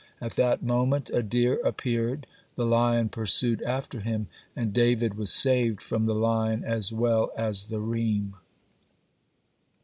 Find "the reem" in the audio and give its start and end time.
7.65-8.33